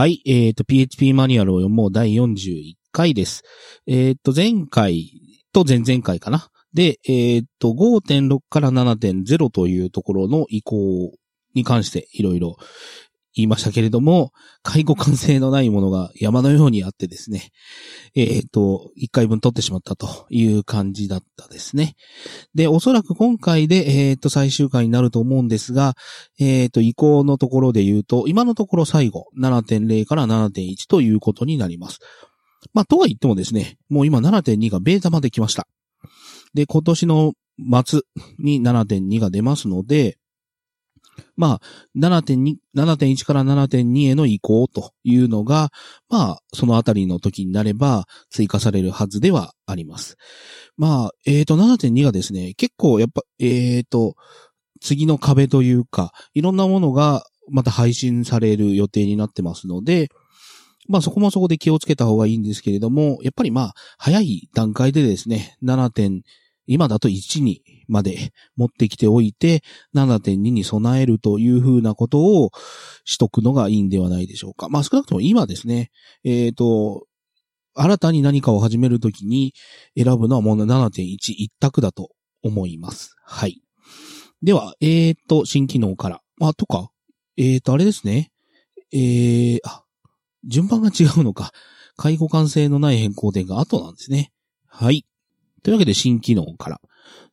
[0.00, 3.42] はい、えっ、と、PHP マニュアルを読もう第41回です。
[3.86, 5.10] えっ、と、前回
[5.52, 6.48] と前々回かな。
[6.72, 11.12] で、えっ、と、5.6から7.0というところの移行
[11.52, 12.56] に関していろいろ
[13.34, 14.32] 言いましたけれども、
[14.62, 17.50] 介護完成のないものが山のようにあってですね、
[18.14, 21.94] えっ、と、1回分取ってしまったという感じだったですね。
[22.54, 25.94] で、おそらく今回で、えっ、と、最終回になると思うんですが、
[26.38, 32.00] えっ、と、移行のところで言うと、今のところ最後、7.0から7.1ということになります。
[32.74, 35.66] まあ、とは言ってもですね、もう今7.2がベータまで来ました。
[36.54, 37.32] で、今年の
[37.84, 38.00] 末
[38.38, 40.18] に7.2が出ますので、
[41.36, 41.60] まあ、
[41.96, 45.70] 7.2、7.1から7.2への移行というのが、
[46.08, 50.16] まあ、そのあたりの時になれば追加されるはずではあります。
[50.76, 54.14] まあ、えっ、と、7.2がですね、結構やっぱ、えっ、と、
[54.80, 60.08] 次の壁というか、いろんなものがまた配信される予定になってますので、
[60.88, 66.22] まあそこもそこで気をつけた方がいいんですけれども、やっぱりまあ、早い段階でですね、7.
[66.66, 69.62] 今だと1にまで持ってきておいて、
[69.94, 72.50] 7.2に備えるというふうなことを
[73.04, 74.68] しとくのがいいんではないでしょうか。
[74.68, 75.90] まあ少なくとも今ですね、
[76.24, 77.06] えっ、と、
[77.74, 79.54] 新たに何かを始めるときに
[79.96, 82.10] 選ぶのはもう7.1一択だと
[82.42, 83.14] 思います。
[83.24, 83.62] はい。
[84.42, 86.20] では、えっ、と、新機能から。
[86.40, 86.90] あ、とか、
[87.36, 88.30] えっ、と、あれですね。
[88.92, 89.84] えー、あ、
[90.44, 91.52] 順番が違うのか。
[91.96, 94.32] 介護完成のない変更点が後なんですね。
[94.66, 95.04] はい。
[95.62, 96.80] というわけで新機能から。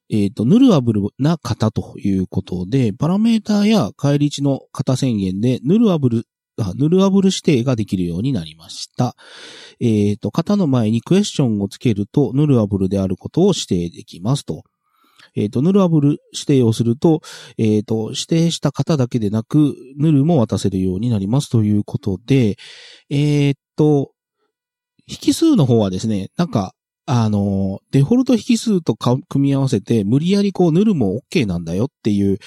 [0.09, 6.23] えっ、と、ヌルアブルな型ということで、パラメーターや返り値の型宣言で、ヌルアブル、
[6.59, 9.15] あヌルアブル指定ができるようになりました。
[9.79, 14.63] えっ、と、型の前にクエスチョンをつけると、ヌルアブルであることを指定できますと。
[15.35, 17.21] えっ、と、ヌルアブル指定をすると、
[17.57, 22.55] えっ、と、指定した型だけでなく、ヌルも渡せるようになりますということで、
[23.09, 24.13] えっ、と、
[25.07, 26.73] 引数の方はですね、なんか、
[27.09, 32.37] あの、デフォルト引数と組み合わせて、無理やりこう、ヌルも OK なんだよっていう、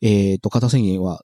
[0.00, 1.22] えっ、と、型宣言は、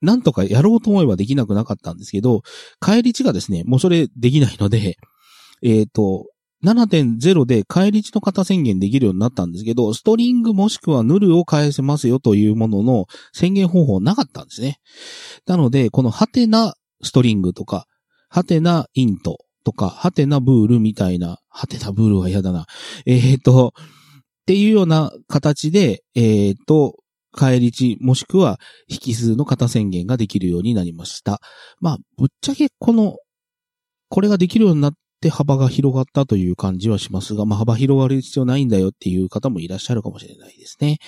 [0.00, 2.42] なんとかやろうと思えばできなくなかったんですけど、
[2.78, 4.98] 返り値がですね、もうそれできないので、
[5.62, 6.26] えっ、と、
[6.64, 14.78] 7.0で返り値の型宣言できるようになったんですけど、ストリングもしくはヌルを返せますよというものの宣言方法なかったんですね。
[15.44, 17.86] なので、このハテナストリングとか、
[18.28, 22.66] ハテナイントとか、ハテナブールみたいな、ハテナブールは嫌だな。
[23.06, 26.96] えっ、と、っていうような形で、えっ、と、
[27.36, 31.40] 帰り値もしくは引数の型宣言ができるようになりました。
[31.80, 33.16] まあ、ぶっちゃけこの、
[34.08, 40.98] これができるようになっって幅が広がったという感じはしますが、まあ幅広がる必要ないんだよっていう方もいらっしゃるかもしれないですね。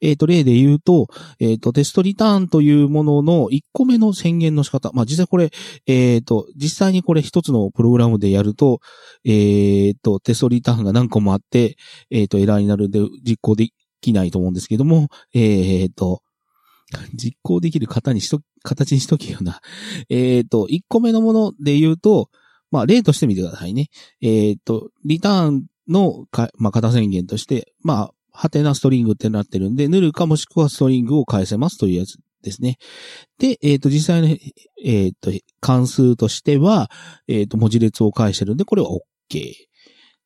[0.00, 4.90] えっ、と、例で言うと、えっ、と、テストリターンというものの1個目の宣言の仕方。
[4.94, 5.50] まあ実際これ、
[5.86, 8.80] えっ、と、実際にこれ一つのプログラムでやると、
[9.24, 11.76] えっ、と、テストリターンが何個もあって、
[12.10, 13.68] えっ、と、エラーになるで実行で
[14.00, 16.22] きないと思うんですけども、えっ、と、
[17.14, 19.60] 実行できる型にしと、形にしとけよな。
[20.08, 22.30] えっ、と、1個目のもので言うと、
[22.70, 23.88] まあ、例としてみてくださいね。
[24.20, 32.78] えっ、と、リターンのか、まあ、型宣言として、まあ、ハテナストリングってなってるんで、ヌルかもしくはストリングを返せますというやつですね。
[33.38, 34.36] で、えっ、と、実際の、
[34.84, 36.90] えっ、と、関数としては、
[37.28, 39.52] えっ、と、文字列を返してるんで、これは OK。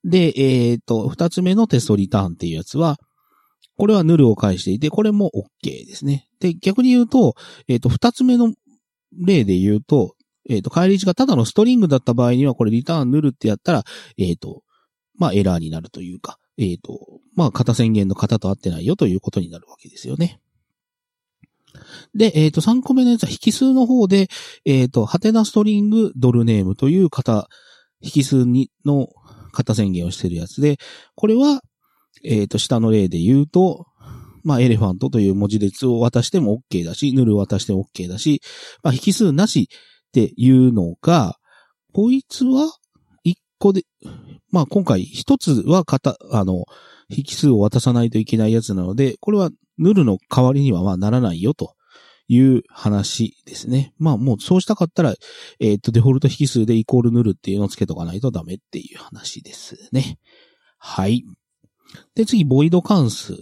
[0.04, 2.98] で、えっ、と、二つ目のテストリターンっていうやつは、
[3.76, 6.28] これはヌルを返していて、これも OK ですね。
[6.40, 7.34] で、逆に言うと、
[7.68, 8.52] えっ、と、二つ目の
[9.18, 10.13] 例で言うと、
[10.48, 13.84] えっ、と、返り値がただのストリングだった場合には、これリターンヌルってやったら、
[14.18, 14.62] えっ、と、
[15.16, 20.40] まあ、エラーになるというか、えっ、と、まあ、型宣言の型と合ってないよということになるわけですよね。
[22.14, 24.28] で、えっ、と、3個目のやつは引数の方で、
[24.64, 27.48] えっ、と、ハテナストリングドルネームという型、
[28.00, 29.08] 引数にの
[29.52, 30.78] 型宣言をしているやつで、
[31.14, 31.62] これは、
[32.22, 33.86] えっ、と、下の例で言うと、
[34.44, 38.42] まあ、エレファントという文字列を渡しても OK だし、ヌルを渡しても OK だし、
[38.82, 39.70] まあ、引数なし
[40.14, 41.36] っていうのが、
[41.92, 42.72] こいつは
[43.24, 43.82] 一個で、
[44.52, 46.66] まあ、今回一つは型、あの、
[47.08, 51.74] 引数を渡さないといけないやつなので、これはヌルの代わりにはまあならないよと
[52.28, 53.92] いう話ですね。
[53.98, 55.14] まあもうそうしたかったら、
[55.58, 60.18] えっ、と、デフォルト引数でイコールヌルっていうのをつけとかないとダメっていう話ですね。
[60.78, 61.24] はい。
[62.14, 63.34] で、次、ボイド関数。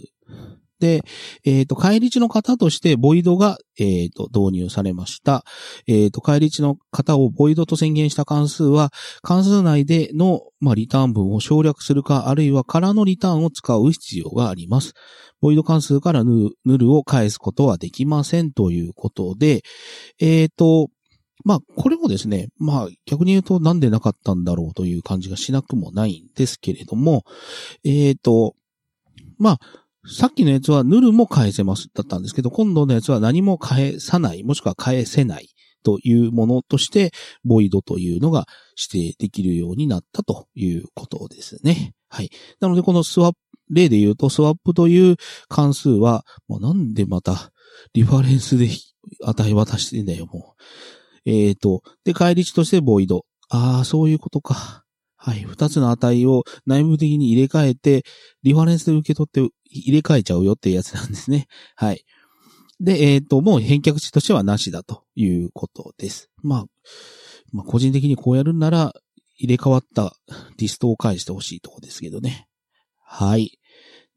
[0.83, 1.01] で、
[1.45, 5.45] えっ、と、返り値の型として、ボイドが、えっ、と、導入されました。
[5.87, 8.91] えっ、と、返り値の型をボイドと宣言した関数は、
[9.21, 14.91] 関数内での、まあ、リターン文を省略するか、あるいは空のリターンを使う必要があります。
[15.39, 19.61] ボイド関数からヌヌルを返すことはできませんということで、
[20.19, 20.89] えっ、と、
[21.45, 27.23] まあ、これもですね、まあ、逆に言うとなんでなかったんだろうという感じがしなくもないんですけれども、
[27.85, 28.55] えっ、ー、と、
[29.37, 29.59] まあ、
[30.05, 35.49] さっきのやつはヌルも返せますだったんですけど、今度のやつは何も返さない、もしくは返せない
[35.83, 37.11] というものとして、
[37.45, 38.45] ボイドというのが
[38.93, 41.93] 指定できるようになったということですね。
[42.09, 42.29] はい。
[42.59, 43.37] なので、このスワップ、
[43.69, 45.15] 例で言うと、スワップという
[45.47, 47.51] 関数は、もうなんでまた、
[47.93, 48.69] リファレンスで
[49.25, 50.55] 値渡してんだよ、も
[51.25, 51.29] う。
[51.29, 53.25] えっ、ー、と、で、返り値としてボイド。
[53.49, 54.83] ああ、そういうことか。
[55.15, 55.43] はい。
[55.43, 58.03] 二つの値を内部的に入れ替えて、
[58.43, 61.47] リファレンスで受け取って入れ替えちゃうよっていうやつなんですね。
[61.75, 62.05] はい。
[62.79, 66.29] で、えっ、ー、と、もう返却値としてはなしだということです。
[66.41, 66.65] まあ、
[67.51, 68.93] まあ、個人的にこうやるんなら、
[69.35, 70.15] 入れ替わった
[70.57, 72.47] リストを返してほしいとこですけどね。
[73.05, 73.59] はい。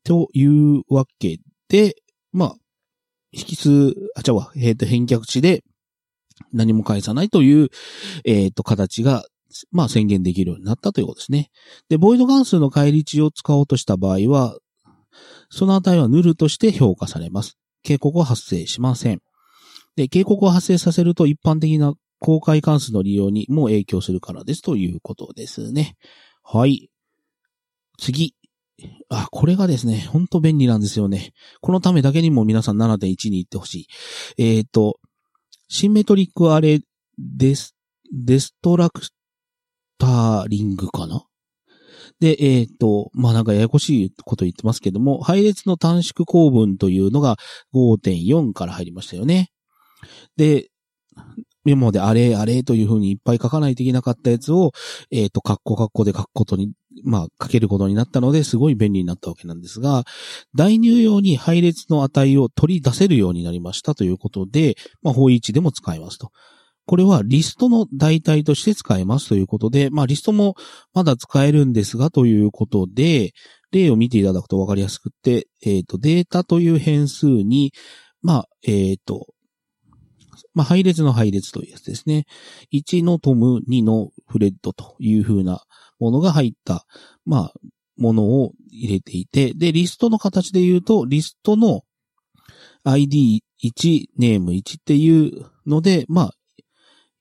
[0.05, 1.38] というわけ
[1.69, 1.97] で、
[2.32, 2.56] まあ、
[3.32, 5.64] 引数、あ、ちゃうわ、えっ、ー、と、返却値で
[6.53, 7.69] 何も返さないという、
[8.25, 9.25] えっ、ー、と、形が、
[9.70, 11.50] まあ、宣言できるようになったということですね。
[11.88, 14.58] で、ボイド関数の返り値を使おうとした場合は、
[15.51, 17.59] その値はヌルとして評価されます。
[17.83, 19.21] 警告は発生しません。
[19.97, 25.97] で、警告を発生させると一般的な公開関数の利用にも影響するからですということですね。
[26.43, 26.91] はい。
[27.99, 28.35] 次。
[29.09, 31.33] あ、これがですね、ほんと便利なんですよね。
[31.61, 33.87] このためだけにも皆さん7.1に行ってほしい。
[34.39, 34.99] えっ、ー、と、
[35.69, 36.81] シンメトリックアレ
[37.19, 37.75] デス、
[38.13, 39.01] デストラク
[39.99, 41.25] ターリングかな？
[42.21, 47.37] で、えっ、ー、と、まあ、なんかややこしいこと言ってますけども、配列の短縮構文というのが
[47.75, 49.51] 5.4から入りましたよね。
[50.37, 50.69] で、
[51.65, 54.73] メモであれあれというふうにいっぱい書かないといけなかったやつを、
[55.11, 56.73] えっ、ー、と、カッコカッコで書くことに、
[57.05, 60.05] まあ、書けることになったので、すごい便利になったわけなんですが、
[60.55, 66.31] 代入用に配列の値を取り出せるようになりましたということで、まあ、方位置でも使えますと。
[66.87, 70.55] これはリストの代替として使えますということで、まあリストも
[70.94, 73.33] まだ使えるんですがということで、
[73.73, 77.73] 例を見ていただくとわかりやすくて、えっ、ー、と、データという変数に、
[78.23, 79.27] まあ、えっ、ー、と、
[80.55, 82.25] まあ、配列の配列というやつですね。
[82.73, 85.62] 1のトム、2のフレッドという風な
[85.99, 86.87] ものが入った、
[87.25, 87.53] まあ、
[87.97, 91.82] ものを入れていて、で、リストの形で言うと、リストの
[92.85, 93.41] ID1、
[94.19, 96.32] ネーム1っていうので、まあ、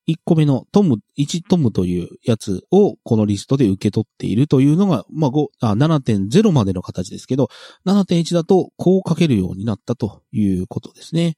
[0.07, 7.50] 1個目のトム、1トムというやつをこのリストで受け取っているというのが、まあ、5あ7.0までの形ですけど、
[7.86, 11.38] 7.1だとこう書けるようになったということですね。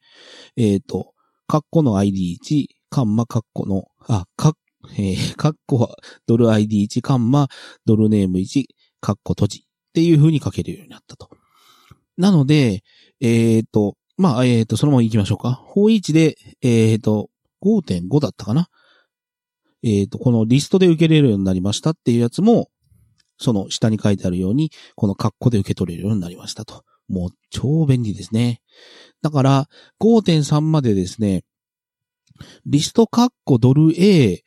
[0.57, 1.13] えっ、ー、と、
[1.47, 4.53] カッコの ID1、カンマカッコの、あ、カッ、
[4.97, 7.47] えー、カッコはドル ID1、カンマ
[7.85, 8.65] ドルネーム1、
[8.99, 11.29] カッコ閉じっていう風に書けるようになったと。
[12.17, 12.83] なので、
[13.21, 15.53] えっ、ー、と、まあ、えっ、ー、と、そのまま行きましょうか。
[15.53, 17.29] 方位置で、えっ、ー、と、
[17.63, 18.69] 5.5だったかな
[19.83, 22.69] えっ、ー、と、このリストで受けれるようになりましたっていうやつも、
[23.37, 26.83] その下に書いてあるように、このカッコで受け取れるようになりましたと。
[27.07, 28.61] もう超便利ですね。
[29.21, 29.67] だから、
[30.01, 31.43] 5.3までですね、
[32.65, 34.43] リストカッコドル A、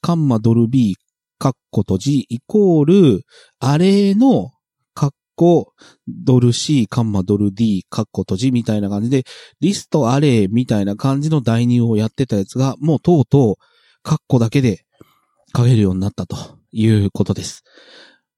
[0.00, 0.96] カンマドル B、
[1.38, 3.22] カッコ閉じ、イコール、
[3.60, 4.50] アレの
[5.40, 5.72] コ
[6.06, 9.24] ドル C、カンマドル D、カッコ閉じみたいな感じで、
[9.62, 13.56] リストアレみたいな感じの代入をやってたやつが、もうとうとう、
[14.02, 14.84] カッコだけで
[15.56, 16.36] 書けるようになったと
[16.72, 17.64] いうことです。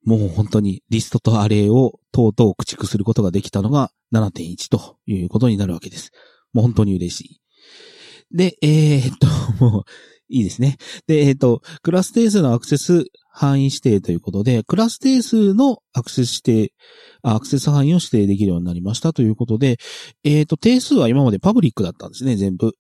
[0.05, 6.13] もう本当にリストとアレイをとうとう駆逐することができたのが7.1ということになるわけです。
[6.53, 7.41] もう本当に嬉しい。
[8.31, 9.19] で、えー、っ
[9.59, 9.85] と、もう、
[10.33, 10.79] いいですね。
[11.07, 16.75] で、えー、っと、クラス定数のアクセス範囲指定ということで、クラス定数のアクセス指定、
[17.23, 19.77] アクセス範囲を指定できるようになりましたということで、
[20.25, 22.73] えっ、と、定数は今までパブリックだったんですね、全部。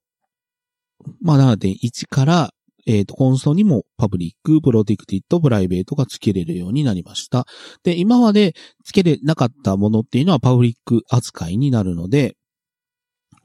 [1.21, 2.51] まあ、7.1から、
[2.87, 7.45] えっ、ー、と、 const にも public、protected、private が付けれるようになりました。
[7.83, 12.37] で、今まで付けれなかったものっていうのはパブリック扱いになるので、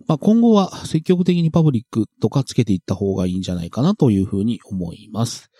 [0.07, 5.51] まあ、今後は積極的にパブリックとかつけていった方がいいんじゃないかなというふうに思います。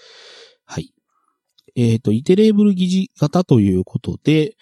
[0.65, 0.93] はい。
[1.77, 4.57] えっ、ー、と、イテレーブル疑似型ということで、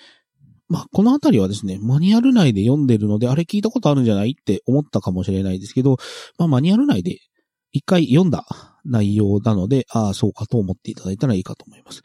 [0.69, 5.97] まあ、このあたりはですね、マニュアル内で読んでるので、あれ聞いたことあるんじゃないって思ったかもしれないですけど、
[6.39, 7.19] まあ、マニュアル内で
[7.73, 8.45] 一回読んだ
[8.85, 12.03] 内容なので、ああ、そうかと思っていただいたらいいかと思います。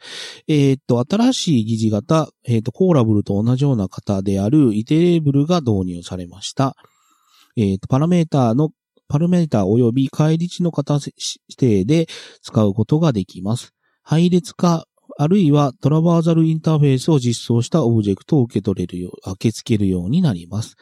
[0.48, 6.74] えー、っと、新しい疑似型、えー、っと、コーラブルと同じような型であるイテレーブルが導入されました。
[7.56, 8.70] えー、っと、パラメーターの、
[9.08, 11.12] パラメーター及び返り値の型指
[11.56, 12.06] 定で
[12.42, 13.72] 使うことができます。
[14.02, 20.76] 配列化、あるいはトラバーザルインターフェースを実装したオブジェクトを受け取れるよう、受け付けるようになります。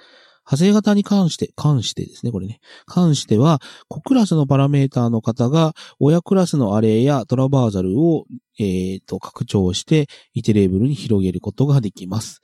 [0.45, 2.59] 派生型に関して、関してですね、これね。
[2.87, 8.27] 関しては、子クラスのパラメーターの方が、親クラスのアレイやトラバーザルを、
[8.59, 12.41] えっ、ー、と、拡張して、イテレーブルに広げることができます。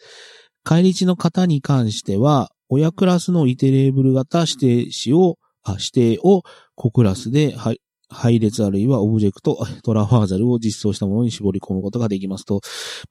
[0.62, 6.42] 返り値の方に関しては、親クラスのイテレーブル型指定詞を、指定を
[6.76, 12.60] 子クラスで、はい、配列あるいはオブジェクト、 トラバーザルを実装したものに絞り込むことができますと、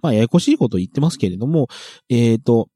[0.02, 1.68] まあ、ややこしいことを言ってますけれども、
[2.10, 2.70] えっ、ー、と、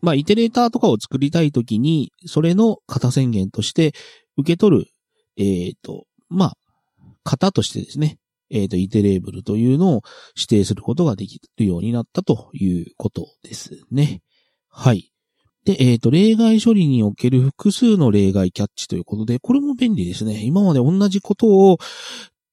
[0.00, 3.92] まあ、イテレーターとかを作りたいときに、それの型宣言として
[4.36, 4.86] 受け取る、
[5.36, 6.58] えっ、ー、と、まあ、
[7.24, 8.18] 型としてですね、
[8.50, 10.02] えっ、ー、と、イテレーブルというのを
[10.36, 14.22] 指定することができるようになったということですね。
[14.68, 15.10] はい。
[15.66, 20.40] で、えっ、ー、と、例外処理における複数の例外キャッチということで、これも便利ですね。
[20.44, 21.78] 今まで同じことを、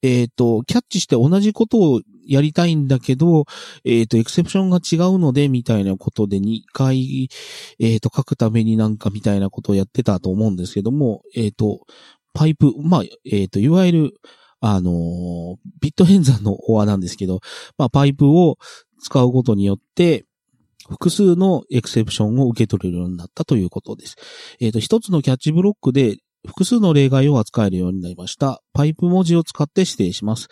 [0.01, 3.45] えっ、ー、と、キャッチして同じことをやりたいんだけど、
[3.85, 7.29] えっ、ー、と、エクセプションが違うので、みたいなことで2回、
[7.79, 11.81] えっ、と、書くためになんかみたいなことをやってたと思うんですけども、えっ、と、
[12.33, 14.13] パイプ、まあ、えっ、と、いわゆる、
[14.65, 17.41] あのビット変算のオアなんですけど、
[17.77, 18.57] まあ、パイプを
[19.01, 20.23] 使うことによって、
[20.89, 24.15] 複数のエクセプションを受け取れるようになったということです。
[24.59, 28.61] えっ、と、一つのキャッチブロックで複数の例外を扱えるようになりました。
[28.73, 30.47] パイプ文字を使って指定します。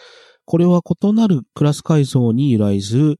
[0.45, 3.19] これは異なるクラス階層に由来する、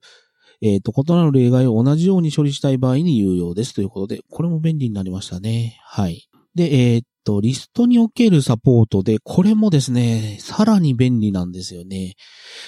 [0.61, 5.77] えっ、ー、と、異なる例外を同じように処理したい場合に有用ですということで、これも便利になりましたね。
[5.83, 6.29] はい。
[6.55, 12.15] で、えっ、ー、と、リストにおけるサポートで、これもですね、さらに便利なんですよね。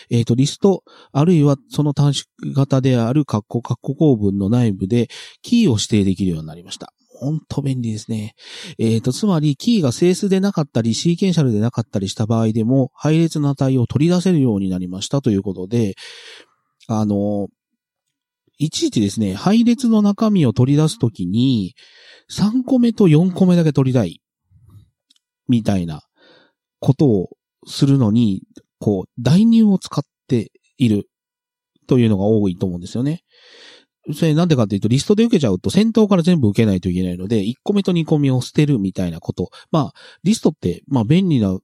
[0.10, 5.10] えっ、ー、と、リスト、あるいはその短縮型である括弧括弧構文の内部で、
[5.42, 6.94] キーを指定できるようになりました。
[7.16, 8.34] ほんと便利ですね。
[8.80, 15.96] えっ、ー、と、つまり、キーが整数でなかったり、シーケンシャルでなかったりした場合でも、配列の値を取り出せるようになりましたということで、
[16.88, 17.48] あの、
[18.58, 21.76] いちいちですね、配列の中身を取り出すときに、
[22.32, 24.22] 3個目と4個目だけ取りたい。
[25.48, 26.02] みたいな
[26.80, 27.30] ことを
[27.66, 28.44] するのに、
[28.80, 31.08] こう、代入を使っている
[31.88, 33.24] というのが多いと思うんですよね。
[34.14, 39.50] それなんでかっていうと、リストで受けちゃうと先頭から全部受けないといけないので、1個目と2個目を捨てるみたいなこと。
[39.72, 41.58] まあ、リストって、まあ便利な、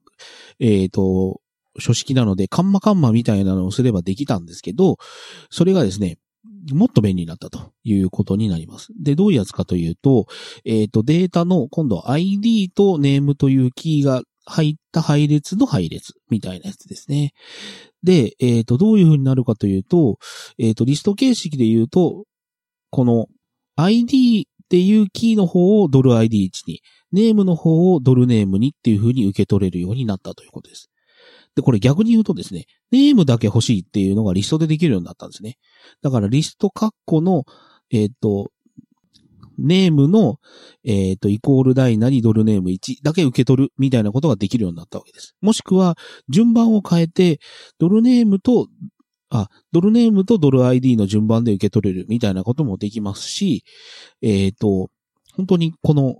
[0.58, 1.40] えっ、ー、と、
[1.78, 4.96] 書式なので、カンマカンマみたいなのをすればできたんですけど、
[5.50, 6.18] それがですね、
[6.72, 8.88] もっと便利になったということになります。
[9.00, 10.26] で、どういうやつかというと、
[10.64, 17.32] えっ、ー、と、データの今度は ID とネームというキーが入った配列の配列みたいなやつですね。
[18.02, 20.18] で、えっ、ー、と、どういう風になるかというと、
[20.58, 22.24] えっ、ー、と、リスト形式で言うと、
[22.90, 23.26] この
[23.76, 30.90] ID っていうキーの方をドル ID1 に、ネームの方をドルネームにっていう風に受け取れるようになったということです。
[31.56, 35.56] で、これ逆に言うとですね、ネームだけ欲しいっていうのがリストでできるようになったんですね。
[36.02, 37.44] だからリストカッコの、
[37.90, 38.50] えっ、ー、と、
[39.58, 40.38] ネームの、
[40.84, 45.36] えっ、ー、と、イコール大なりドルネーム1だけ受け取るみたいなことができるようになったわけです。
[45.42, 47.40] もしくは、順番を変えて、
[47.78, 48.68] ドルネームと
[49.30, 53.64] あ、ドルネームとドル ID の順番で受け取れるみたいなこともできますし、
[54.22, 54.90] えっ、ー、と、
[55.36, 56.16] 本当にこの、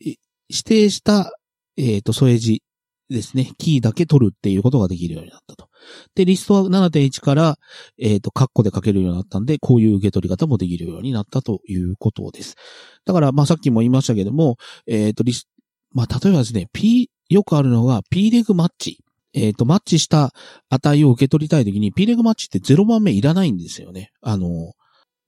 [0.00, 1.32] 指定した、
[1.76, 2.62] えっ、ー、と、添え字
[3.08, 5.68] ですね、キーだけ取るっていうことができるようになったと。
[6.14, 7.58] で、リストは7.1から、
[7.98, 12.56] えっ、ー、と、カッコで書けるようになったんで、こういう受け取り方もできるようになったということです。
[13.04, 15.48] だから、まあ、さっきも言いましたけども、えっ、と、リス、
[15.92, 18.98] まあ、例えばですね、P、よくあるのが P レグマッチ。
[19.34, 20.32] えっ、ー、と、マッチした
[20.70, 24.10] 値を受け取りたいときに、P レグマッチって0番目いらないんですよね。
[24.22, 24.72] あの、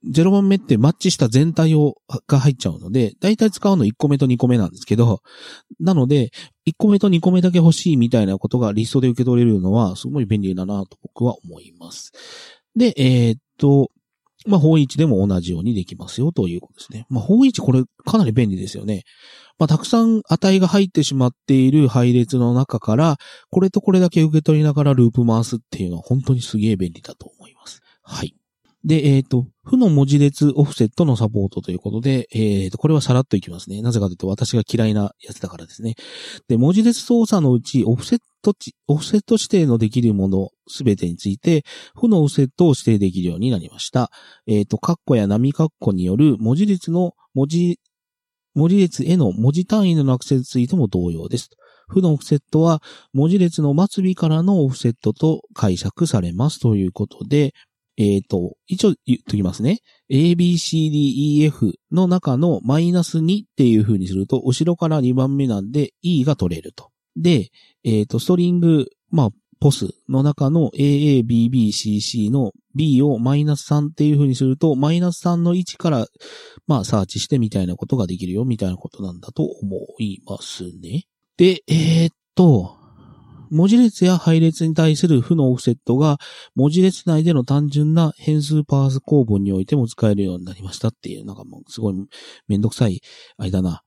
[0.07, 1.95] 0番目ってマッチした全体を、
[2.27, 5.21] が入っちゃうので、だいたい使うの1個目と2個目なんですけど、
[5.79, 6.31] なので、
[6.67, 12.13] 1個目と2個目だけ欲しいみたいなことがリストで受け取れるのは、すごい便利だなと僕は思います。
[12.75, 13.91] で、えー、っと、
[14.47, 17.05] まあ、方位置でも同じようにできますよということですね。
[17.09, 19.03] まあ、方位置これかなり便利ですよね。
[19.57, 23.17] まあ、たくさん値が入ってしまっている配列の中から、
[23.49, 27.81] これとこれだけ受け取りながらループ回すっていうのは本当にすげえ便利だと思います。
[28.01, 28.33] はい。
[28.85, 33.81] で、えっ、ー、と、負の文字列オフセットのサポートということで、えっ、ー、と、これはさらっといきますね。
[33.81, 35.95] なぜかというと私が嫌いなやつだからですね。
[36.47, 44.11] で、文字列操作のうち、オフセット値オフセット指定のできるものすべてについて、負のオフセットを指定できるようになりました。
[44.47, 47.79] えっ、ー、と、カッコや波カッコによる文字列の文字
[48.55, 51.49] 文字列への文字単位のアクセスについても同様です。
[51.87, 52.81] 負のオフセットは
[53.13, 57.53] 文字列の末尾からのオフセットと解釈されますということで、
[57.99, 59.79] えっ、ー、と、一応言っときますね。
[60.09, 66.91] A, B, C, D, E, F の中のマイナス2っていう風にすると、後ろから2番目なんで E が取れると。
[67.17, 67.49] で、
[67.83, 69.29] えっ、ー、と、ストリング、まあ、
[69.59, 76.07] ポスの中の AA、BB、CC の B をマイナス3っていう風にすると、マイナス3の位置から、
[76.67, 81.03] まあ、サーチしてみたいなことができるよ、みたいなことなんだと思いますね。
[81.35, 82.78] で、えー、っと、
[83.51, 86.17] 文字列や配列に対する負のオフセットが
[86.55, 91.95] 文字列内での単純な変数パース構文においても使えるようになりましたっていう、なんかもうすごい
[92.47, 93.01] めんどくさい
[93.37, 93.81] 間な。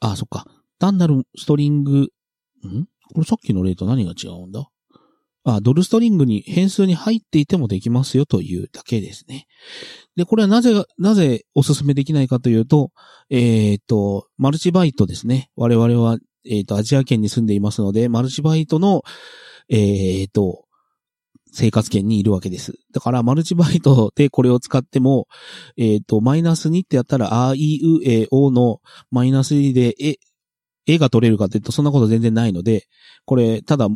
[0.00, 0.44] あ、そっか。
[0.78, 2.08] 単なるストリング、
[2.66, 2.86] ん？
[3.14, 4.68] これさっきの例と何が違うんだ？
[5.44, 9.46] あ、ドルストリングに変数に入っていてもできますよというだけですね。
[10.14, 12.90] で、これはなぜ、なぜお勧めできないかというと、
[13.30, 15.48] えっ、と、マルチバイトですね。
[15.56, 19.02] 我々はえっ、ー、と、アジア圏に住んでいますので、マルチバイトの、
[19.68, 20.64] えっ、ー、と、
[21.52, 22.74] 生活圏にいるわけです。
[22.92, 25.26] だから、マルチバイトでこれを使っても、
[25.76, 28.80] えっ、ー、と、マイナス2ってやったら、あいうえおの
[29.10, 30.16] マイナス2で、え、
[30.86, 32.86] 絵が取れるかって言うと、そんなこと全然ないので、
[33.24, 33.88] これ、ただ、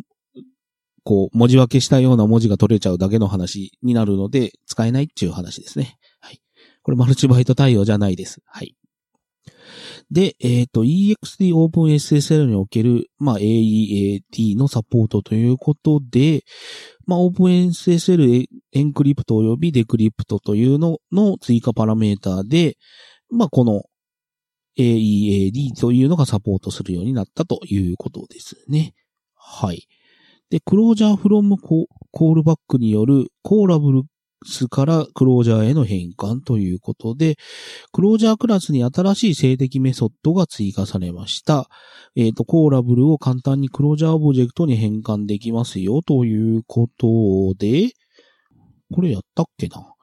[1.03, 5.97] こう、文字分けしたような文字が取れちゃうだけの話になるので、使えないっていう話ですね。
[6.21, 6.39] はい。
[6.81, 8.41] これ、マルチバイト対応じゃないです。
[8.45, 8.75] はい。
[10.13, 16.43] で、えっ、ー、と、EXT OpenSSL における、まあ、AEAT のサポートということで、
[17.07, 22.77] まあ、OpenSSL エンクリプト及びデクリプトというのの追加パラメーターで、
[23.31, 23.85] まあ、この
[24.77, 28.93] AEAD というのがサポートするようになったということですね。
[29.35, 29.87] はい。
[30.51, 34.03] で、クロージャーフロムコールバックによるコーラブル
[34.45, 37.37] スからクロージャーへの変換ということで、
[37.91, 41.69] Closure クラスに新しい静的メソッドが追加されました。
[42.15, 47.91] えっ、ー、と、 callable を簡単に Closure オブジェクトに変換できますよということで、
[48.93, 49.93] これやったっけな？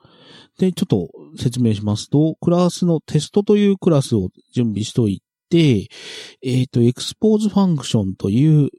[0.58, 5.88] で、ちょっと説明しますと、クラスのテストというクラスを準備しといて、
[6.42, 8.70] えっ、ー、と、 expose function という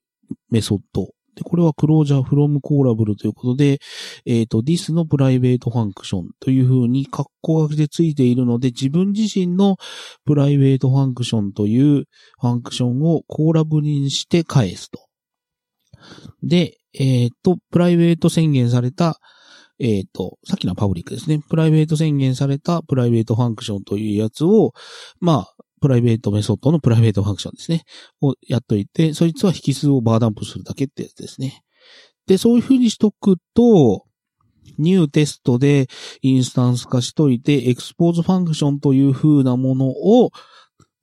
[0.50, 3.80] メソッドで、これは Closure from callable ということで、
[4.26, 9.78] えっ、ー、と、this のプライベートファンクションという風に括弧書きでついているので、自分自身の
[10.26, 15.06] private function という function を callable にして返すと。
[16.44, 19.20] で、えっ、ー、と、 private 宣言された、
[19.80, 21.40] えっ、ー、と、さっきの public ですね。
[21.50, 24.74] private 宣言された private function というやつを、
[25.20, 27.84] まあ、 private メソッドの private function ですね。
[28.22, 31.64] をやっといて、そいつは引数を var dump するだけってやつですね。
[32.28, 34.06] で、そういう風にしとくと、
[34.78, 35.88] new Test で
[36.22, 40.32] インスタンス化しといて、 expose function という風なものを、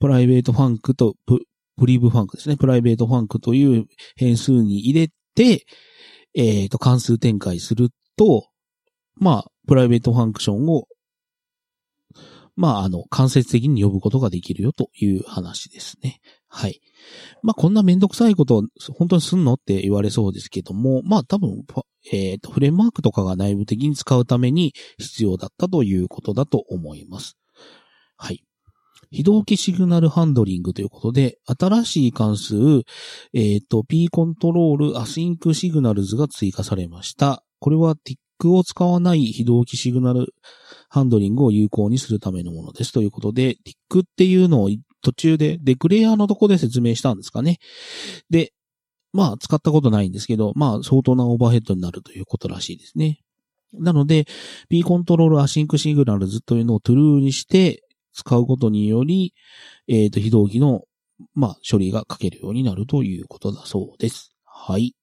[0.01, 1.41] private func とプ、
[1.77, 2.57] priv func ですね。
[2.57, 3.87] private func という
[4.17, 5.65] 変数に入れて、
[6.35, 8.49] えっ、ー、と、関数展開すると、
[9.17, 10.87] まあ、 private function を
[12.59, 16.21] まあ、あの、間接的に呼ぶことができるよという話ですね。
[16.49, 16.81] はい。
[17.41, 18.65] まあ、こんなめんどくさいこと
[18.97, 21.65] 本当にすんのって言われそうですけども、まあ、多分、
[22.13, 27.39] えっ、ー、と、フレームワークとかが内部的に使うために必要だったということだと思います。
[28.17, 28.43] はい。
[29.13, 37.45] 非同期シグナルハンドリングということで、新しい関数、えっ、ー、と、p コントロールアシンクシグナルズが追加されました。
[37.61, 40.35] これは TIC を使わない非同期シグナル
[40.89, 44.71] ハンドリングを有効にするためのものですということで、 tick っていうのを
[45.03, 47.59] 途中で declare のとこで説明したんですかね。
[48.31, 48.53] で、
[49.13, 53.21] まあ使ったことないんですけど、まあ相当なオーバーヘッドになるということらしいですね。
[53.73, 54.27] なので、
[54.69, 59.35] P コントロールアシンクシグナルズというのをトゥルーにして使うことにより、
[59.87, 60.83] えっ、ー、と、非同期の、
[61.35, 64.33] まあ、処理が書けるようになるということだそうです。
[64.45, 64.95] はい。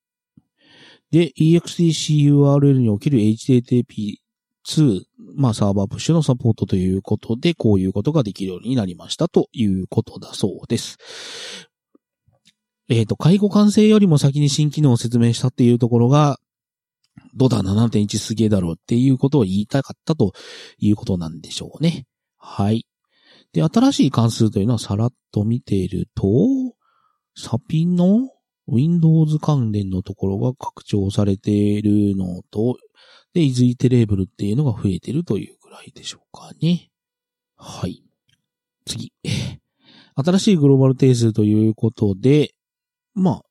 [1.11, 4.17] で、 ext curl における http
[4.67, 5.01] 2、
[5.35, 10.97] まあサーバープッシュのサポートということで、こういうことができるようになりましたということだそうです。
[12.89, 16.39] えっ、ー、と、介護完成よりも先に新機能を説明したっていうところが、
[17.33, 20.33] どうだ7.1すげえだろうっていうことを言いたかったと
[20.77, 22.05] いうことなんでしょうね。
[22.37, 22.85] はい。
[23.53, 26.25] で、新しい関数というのはさらっと見ていると、
[27.35, 28.29] サピの
[28.67, 32.77] Windows 関連のところが拡張されているのと、
[33.35, 36.89] で、イズイテレーブルっていうのが増えてるというぐらいでしょうかね。
[37.57, 38.01] はい。
[38.85, 39.11] 次。
[40.15, 42.55] 新しいグローバル定数ということで、
[43.13, 43.41] ま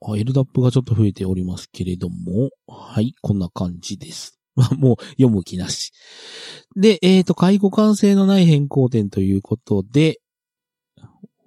[0.00, 4.38] あ、LDAP がちょっと増えておりますけれども、はい、こんな感じです。
[4.56, 5.92] まあもう読む気なし。
[6.74, 10.22] で、えっ、ー、と、介護完成のない変更点ということで、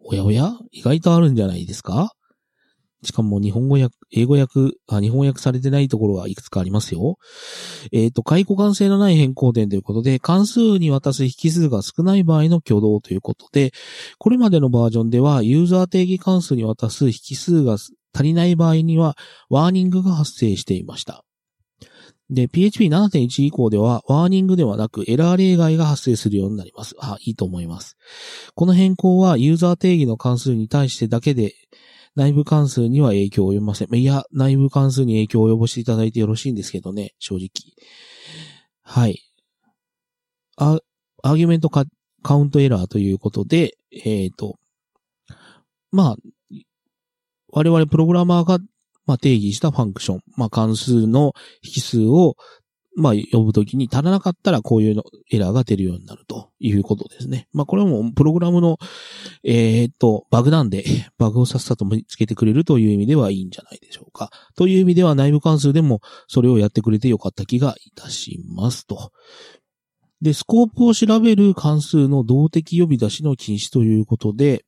[0.03, 0.59] おやおや？
[0.71, 2.13] 意外とあるんじゃないですか？
[3.03, 7.17] しかも日本語訳、英語訳、あ、日本訳されてないところがいくつかありますよ。
[7.91, 13.71] えっ、ー、と、解雇関性のない変更点ということで、関数に渡す引数が少ない場合の挙動ということで、
[14.17, 19.15] これまでのバージョンでは、ユーザー定義関数に渡す引数が足りない場合には、
[19.49, 21.23] ワーニングが発生していました。
[22.29, 26.95] で、PHP7.1 以降では、ワーニングではなく、エラー例外が発生するようになります。
[26.99, 27.97] あ、いいと思います。
[28.53, 31.53] この変更は、ユーザー定義の関数に対してだけで、
[32.19, 33.95] 内部関数には影響を及びません。
[33.95, 37.49] いや、内部関数に影響を及ぼしていただいてよろしいんですけどね、正直。
[38.81, 39.23] はい。
[40.57, 40.79] ア
[41.23, 41.85] アーギュメントカ
[42.21, 44.59] カウントエラーということで、えっ、ー、と、
[45.93, 46.17] まあ、
[47.53, 48.59] 我々プログラマーが、
[49.05, 51.31] まあ、定義したファンクション、まあ、関数の
[51.63, 52.35] 引数を
[52.99, 57.47] まあ、呼ぶときに足らなかったらこういうのエラーが出るようになるということですね。
[57.53, 58.77] まあ、これもプログラムの、
[59.43, 60.83] えー、っと、バグなんで、
[61.17, 64.31] バグをさっさと見つけてくれるという意味ではいいんじゃないでしょうか。
[64.55, 69.11] という意味では内部関数でもそれをやってくれてよかった気がいたしますと。
[70.21, 74.65] で、スコープを調べる関数の動的呼び出しの禁止ということで、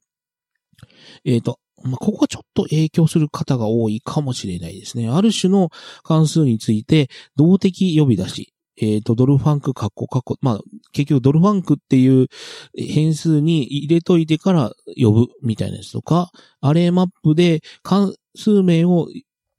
[1.25, 5.09] えっ、と、まあ、ここがちょっと影響する方が多いかもしれないですね。
[5.09, 5.69] ある種の
[6.03, 8.53] 関数について、動的呼び出し。
[8.77, 10.37] えっ、ー、と、ドルファンク、カッコ、カッコ。
[10.41, 10.59] まあ、
[10.91, 12.27] 結局ドルファンクっていう
[12.75, 19.07] 変数に入れといてから呼ぶみたいなやつとか、アレイマップで関数名を、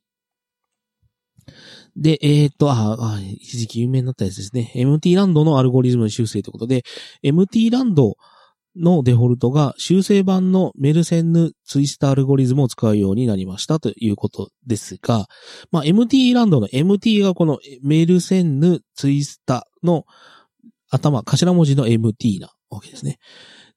[1.96, 4.70] で、えっ、ー、と、あ、あ、一時期有名になったやつですね。
[4.76, 6.84] MT ランドのアルゴリズム修正ということで、
[7.24, 8.16] MT ランド
[8.76, 15.28] のデフォルトが修正版のメルセンヌツイスタアルゴリズムを使うようになりましたということですが、
[15.72, 20.04] まあ、MT ランドの MT がこのメルセンヌツイスタの
[20.90, 23.18] 頭、頭文字の MT なわけですね。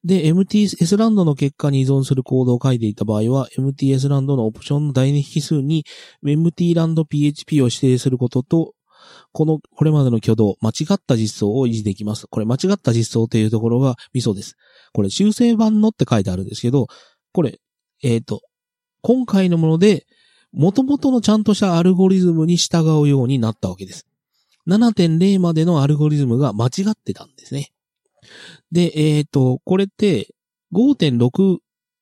[0.04, 5.84] で、MTS ランドの結果に依存するコードを書いていた場合は、MTS ランドのオプションの第二引数に
[6.22, 8.74] MT ランド PHP を指定することと、
[9.32, 12.26] この、これまでの挙動、間違った実装を維持できます。
[12.28, 14.56] これ間違った実装というところがミソです。
[14.92, 16.86] これ修正版のって書いてあるんですけど、
[17.32, 17.58] これ、
[18.02, 18.42] えっ、ー、と、
[19.02, 20.06] 今回のもので、
[20.52, 24.06] 元々のちゃんとしたアルゴリズムに従うようになったわけです。
[24.68, 27.70] 7.0までのアルゴリズムが間違ってたんですね。
[28.72, 30.28] で、えっ、ー、と、これって
[30.72, 31.58] 5.6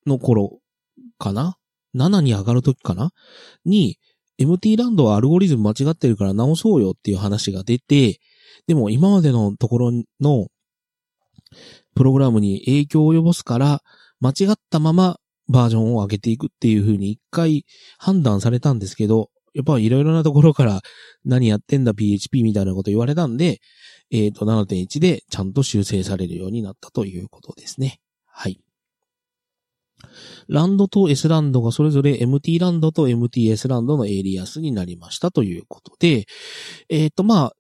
[0.07, 0.59] の頃
[1.19, 1.57] かな
[1.97, 3.11] ?7 に上がるときかな？
[3.65, 3.99] に、
[4.39, 8.19] MT ランドはアルゴリズム間違ってるから直そうよっていう話が出て、
[8.67, 10.49] でも今までのところの
[11.95, 13.81] プログラムに影響を及ぼすから、
[14.21, 17.65] 間違ったままバージョンを上げていくっていう風に一回
[17.99, 20.81] 判断されたんですけど、やっぱいろいろなところから
[21.25, 23.61] 何やってんだ PHP みたいなこと言われたんで、
[24.11, 27.99] えっ、ー、と7.1でちゃんと修正されるようになったということですね。
[28.27, 28.61] はい。
[30.49, 36.27] ランドと S ランドがそれぞれ MT ランドと MTS ランドのエリアスになりましたということで、
[36.89, 37.53] えっ、ー、とまあ、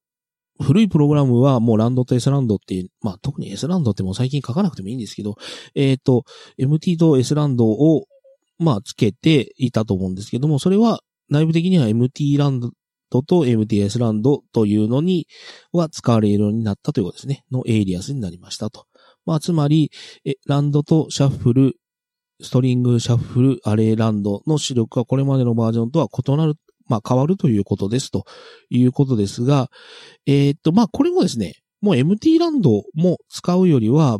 [0.61, 5.37] 古いプログラムはもうランドと S ランドっていう、まあ特に S ランドってもう最近書かなくてもいいんですけど、
[5.75, 6.25] えっ、ー、と、
[6.59, 8.07] MT と srand を、
[8.59, 11.01] まあつけていたと思うんですけども、それは
[11.33, 15.27] 内部的には MT ランドと MTS ランドというのに
[15.73, 17.45] は使われるようになったということですね。
[17.51, 18.87] のエイリアスになりましたと。
[19.27, 19.91] まあつまり、
[20.47, 26.55] rand と shuffle、string shuffle、array rand の出力はこれまでのバージョンとは異なる
[26.87, 28.25] まあ変わるということですと
[28.71, 29.69] いうことですが、
[30.27, 34.19] えー、っと、まあこれもですね、もう MT ランドも使うよりは、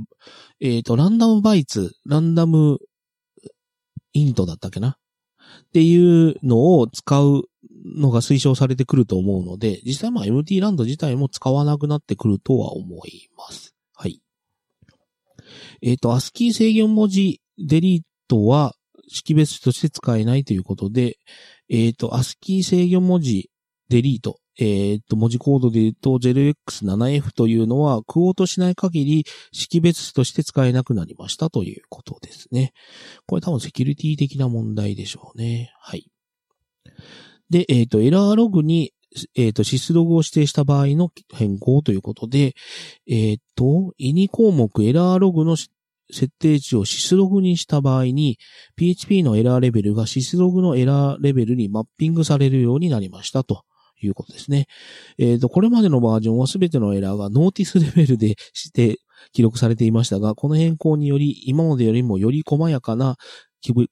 [0.61, 2.79] えー、っと、ランダムバイツ、ランダム
[4.13, 4.97] イントだったっけな
[5.73, 7.45] っていうのを使う
[7.97, 13.75] のが推奨されてくると思うので、実際まあ MT ランド自体も使わなくなってくるとは思います。
[13.95, 14.21] はい。
[15.81, 18.75] えっ、と、ASCII 制御文字デリートは
[19.09, 21.17] 識別として使えないということで、
[21.71, 23.51] えっ、ー、と、ASCII 制御文字、
[23.89, 24.39] デリート。
[24.59, 32.73] えっ、と、文字コードで言うと 0x7f というのは、食おうとしない限り識別として使えなくなりましたということですね。
[33.27, 35.73] これ多分セキュリティ的な問題でしょうね。
[35.81, 36.11] はい。
[37.49, 38.93] で、えっ、と、エラーログに、
[39.37, 42.55] えっ、と、シスログを指定した場合の変更ということで、
[43.07, 48.39] えっ、と、イニ項目エラーログの設定値をシスログにした場合に、
[48.77, 53.65] PHP のエラーレベルがシスログのエラーレベルにマッピングされるようになりましたと。
[54.07, 54.67] いうことですね。
[55.19, 58.99] えっ、ー、と、これまでのバージョンは全てのエラーがノーティスレベルでして
[59.33, 63.17] 記録されていましたが、この変更により、今までよりもより細やかな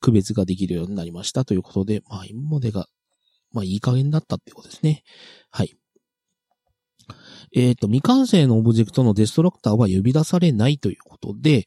[0.01, 2.87] 区別ができるようになりましたということで、まあ今までが、
[3.53, 5.03] まあいい加減だったってことですね。
[5.51, 5.80] はい。
[7.55, 11.65] えっ、ー、と、未完成のオブジェクトのデストラクターは呼び出されないということで、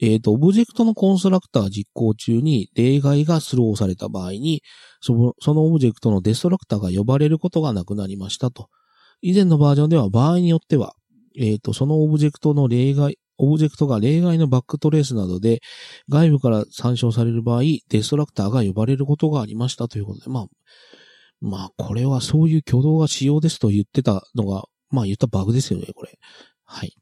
[0.00, 4.62] えっ、ー、と、オブジェクトのコンストラクター実行中に例外がスローされた場合に、
[5.00, 8.68] その、そのオブジェクトのデストラクターが呼ばれることがなくなりましたと。
[9.22, 10.94] 以前のバージョンでは場合によっては、
[11.36, 15.60] えっ、ー、と、そのオブジェクトの例外、オブジェクトが例外のバックトレースなどで
[16.08, 20.46] 外部から参照される場合、デストラクターが呼ばれることがありましたということで、まあ、
[21.40, 24.64] まあ、これはそういう挙動が仕様ですと言ってたのが
[24.94, 26.18] まあ言ったバグですよね、これ。
[26.64, 26.94] はい。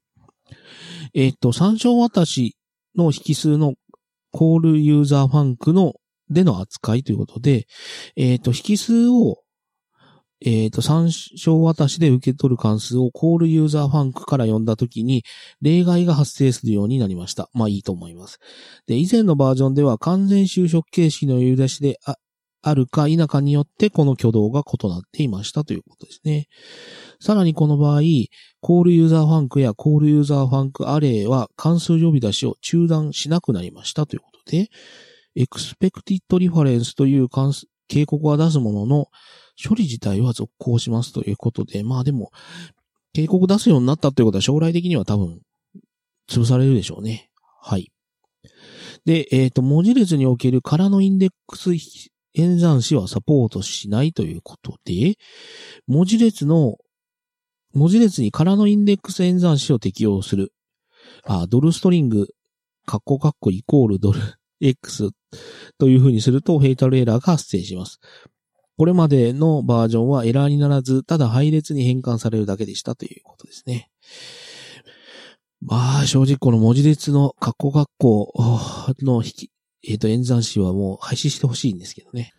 [1.14, 2.56] えっ、と、参照渡し
[2.96, 3.74] の引数の
[4.32, 5.94] コールユーザーファンクの
[6.30, 7.66] での扱いということで、
[8.16, 9.38] えっ、と、引数を、
[10.44, 15.22] えっ、と、参照渡しで受け取る関数をコールユーザーファンクから読んだときに、
[15.60, 17.48] 例外が発生するようになりました。
[17.52, 18.38] まあいいと思います。
[18.86, 22.00] で、以前のバージョンでは完全就職形式の呼び出しで
[22.62, 26.48] あるか否かによってこの挙動が異なっていましたということですね。
[27.20, 28.00] さらにこの場合、
[28.60, 34.68] call user func や call user func array は関数呼び出しを中断しなくなりましたということで、
[35.34, 37.28] expected reference という
[37.88, 39.08] 警告は出すものの、
[39.62, 42.30] 処理自体は続行しますということで、まあでも、
[43.12, 45.40] 警告出すようになったということは将来的には多分、
[46.28, 47.30] 潰されるでしょうね。
[47.60, 47.92] はい。
[49.04, 51.70] で、えっ、ー、と、文字列における空のインデックス
[52.34, 55.16] 演算子はサポートしないということで、
[55.86, 56.76] 文字列の、
[57.74, 60.52] 文字列に空のインデックス演算子を適用する。
[61.24, 62.28] あ、ドルストリング、
[62.86, 64.20] カッコカッコイコールドル
[64.60, 65.10] X
[65.78, 68.00] という風にすると、フェイタルエラーが発生します。
[68.76, 73.90] これまでのバージョンはエラーにならず、ただ配列に変換されるだけでしたということですね。
[75.60, 78.32] まあ、正直この文字列のカッコカッコ
[79.02, 79.50] の引き、
[79.86, 82.32] えっ、ー、と、演算子はもう廃止してほしいんですけどね。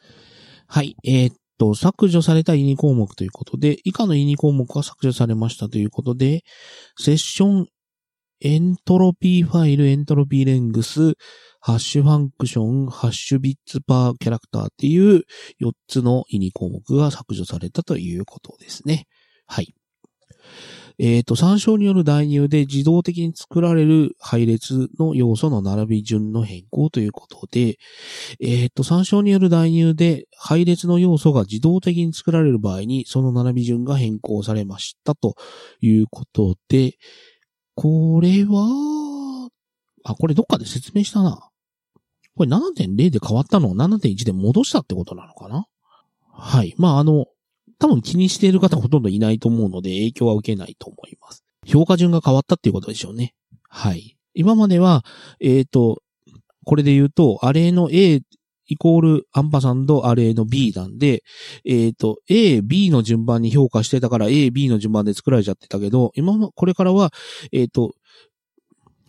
[0.67, 0.95] はい。
[1.03, 6.43] えっ、と、削除された ini 項目ということで、以下の ini 項目が削除されましたということで、
[6.97, 15.23] session entropy file、entropy length、hash function、hash bits per character っていう
[15.61, 19.05] 4つの ini 項目が削除されたということですね。
[19.47, 19.73] はい。
[20.99, 27.77] えっ、ー、と、参照による代入で自動的に作られる配列の要素の並び順の変更ということで、
[28.39, 35.35] えっ、ー、と、参照による代入で配列の要素が自動的に作られる場合に、その並び順が変更されましたと
[35.81, 36.97] いうことで、
[37.75, 39.49] これは、
[40.03, 41.49] あ、これどっかで説明したな。
[42.35, 45.65] これ7.0で変わったのを7.1で戻したってことなのかな
[46.31, 46.73] はい。
[46.77, 47.27] まあ、あの、
[47.83, 51.43] 多分気にしている方ほとんどいないと思うので影響は受けないと思います。
[51.65, 53.33] 評価順が変わったっていうことでしょうね。
[53.67, 54.15] はい。
[54.33, 55.03] 今までは、
[55.41, 56.01] えっ、ー、と、
[56.63, 58.21] これで言うと、アレの A
[58.67, 61.23] イコールアンパサンドアレの B なんで、
[61.65, 67.11] えっ、ー、と、A、B の順番に評価してたから A、B の順番で作られちゃってたけど、今も、これからは、
[67.51, 67.95] えっ、ー、と、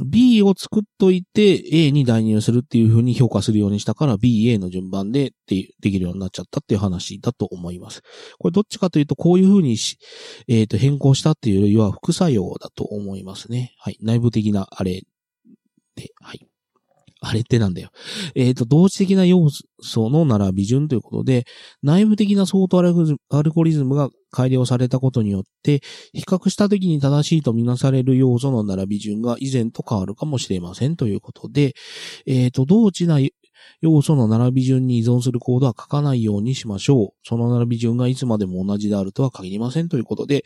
[0.00, 8.02] B を作っといて A に代入するっていう風に評価するようにしたから B、A の順番でできるようになっちゃったっていう話だと思います。
[8.38, 9.98] これどっちかというとこういう風にし、
[10.48, 13.74] え、ー、と変更したっていうよりは副作用だと思いますね。
[13.78, 13.98] はい。
[14.00, 15.02] 内部的なあれ
[15.94, 16.46] で、はい。
[17.24, 17.90] あれってなんだよ。
[18.34, 19.48] えっ、ー、と、同時的な要
[19.80, 21.46] 素の並び順ということで、
[21.82, 22.82] 内部的な相当ア
[23.42, 25.80] ルゴリズムが改良されたことによって、
[26.12, 31.74] 比較した時に正しいとみなされる要素の並び順が以前と変わるかもしれませんということで、
[32.26, 33.18] えっ、ー、と、同時な
[33.80, 37.08] 要素の並び順に依存するコードは書かないようにしましょう。
[37.22, 40.44] その並び順がいつまでも同じであるとは限りませんということで、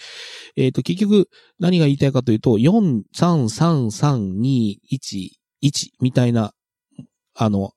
[0.56, 5.30] えっ、ー、と、結局何が言いたいかというと、4、3、3、3、2、1、
[5.62, 6.52] 1みたいな
[7.40, 7.72] あの、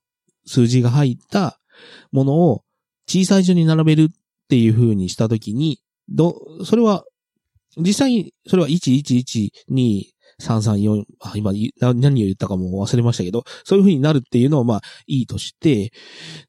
[0.46, 1.60] 数字が入った
[2.12, 2.64] ものを
[3.08, 4.16] 小さい順に並べるっ
[4.50, 7.06] ていう風にしたときに、ど、それは、
[7.78, 15.94] 実際に、それは1112334、あ、今、何を言ったかも忘れましたけど、そういう風になるっていうのをまあ、いいとして、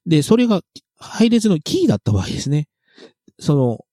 [0.06, 0.62] で、それが
[0.98, 2.66] 配列のキーだった場合ですね。
[3.38, 3.84] その、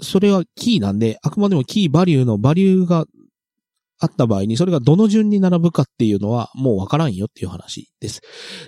[0.00, 3.04] それはキーなんで、あくまでもキーバリューのバリューが
[3.98, 8.20] あった場合に、それがどの順に並ぶかっていうのはもうわからんよっていう話です。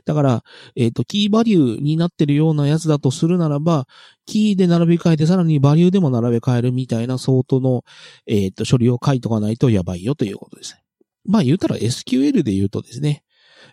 [0.06, 0.42] だから、
[0.76, 3.86] えっ、ー、と、キーバリューになってるようなやつだとするならば、
[4.26, 7.82] キーで並び替えてさらにバリューでも並べ替えるみたいな相当の、
[8.26, 10.82] えっ、ー、と、処理を書いとかないとやばいよということですね。
[11.26, 13.22] まあ言うたら SQL で言うとですね、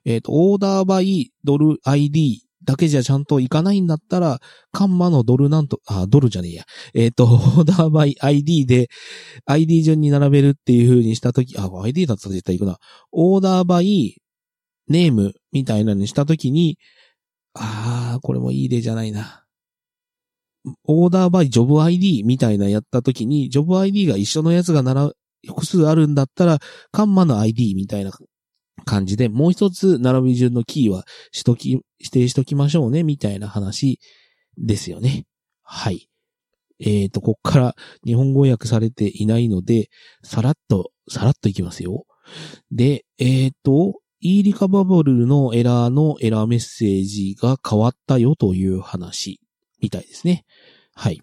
[0.03, 4.39] えっ、ー、と、オーダーバイドル ID だけじゃちゃんといかないんだったら、
[4.71, 6.63] カンマのドルなんと、あ、ドルじゃねえや。
[6.93, 8.89] えっ、ー、と、オーダーバイ ID で、
[9.45, 12.77] ID 順に並べるっていう風にしたとき、あ、ID だったら絶対行くな。
[13.11, 14.17] オーダーバイ
[14.87, 16.77] ネームみたいなのにしたときに、
[17.53, 19.43] あー、これもいい例じゃないな。
[20.85, 25.11] オーダーバイジョブ ID みたいなやったときに、ジョブ ID が一緒のやつがなら、
[25.47, 26.59] 複数あるんだったら、
[26.91, 28.11] カンマの ID みたいな
[28.83, 33.99] 感じで、もう一つ並び順のキーはしとき、指定しときましょうね、みたいな話
[34.57, 35.25] ですよね。
[35.63, 36.09] はい。
[36.79, 39.89] えっ、ー、と、こっから日本語訳されていないので、
[40.23, 42.05] さらっと、さらっといきますよ。
[42.71, 49.39] で、えっ、ー、と、e リカバブルのエラーのエラーメッセージが変わったよという話
[49.79, 50.45] みたいですね。
[50.93, 51.21] はい。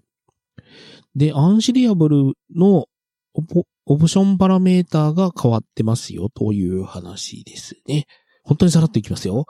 [1.14, 2.86] で、アンシリアブルの
[3.34, 8.06] オプションパラメーターが変わってますよという話ですね。
[8.44, 9.46] 本当にさらっといきますよ。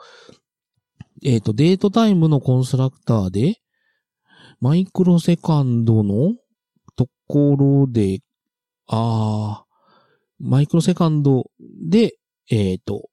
[1.23, 3.57] えっ、ー、と、 DateTime のコンストラクターで、
[4.59, 6.33] マイクロセカンドの
[6.95, 8.19] ところで、
[8.87, 11.49] あー、マイクロセカンド
[11.89, 12.15] で、
[12.49, 13.09] えっ、ー、と、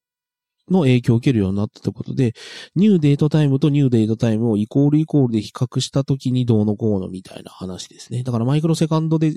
[0.70, 2.34] の影響を受けるようになったということで、
[2.74, 8.22] new DateTime と new DateTime をイコールイコールで比較したときにどうのこうのみたいな話ですね。
[8.22, 9.34] だからマイクロセカンドで違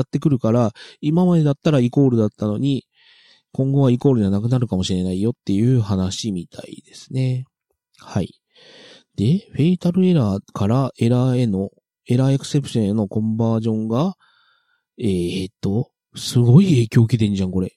[0.00, 2.84] ってくるから、今までだったらイコールだったのに、
[3.52, 7.44] 今後はイコールじゃなくなるかもしれないよっていう話みたいですね。
[7.98, 8.34] はい。
[9.16, 11.70] で、フェイタルエラーからエラーへの、
[12.06, 14.14] エラーエクセプションへのコンバージョンが、
[14.98, 17.75] えー、っと、すごい影響を受けてんじゃん、これ。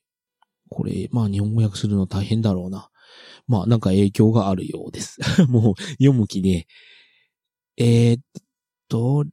[0.70, 2.90] これ、まあ日本語訳するの大変だろうな。
[3.48, 5.20] まあなんか影響があるようです。
[5.50, 6.68] もう読む気で。
[7.78, 8.22] えー、っ
[8.88, 9.26] と、